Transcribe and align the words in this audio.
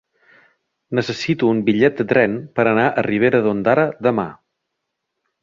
Necessito 0.99 1.49
un 1.55 1.59
bitllet 1.67 1.99
de 1.99 2.07
tren 2.13 2.39
per 2.61 2.67
anar 2.73 2.87
a 2.87 3.05
Ribera 3.09 3.43
d'Ondara 3.49 3.85
demà. 4.09 4.27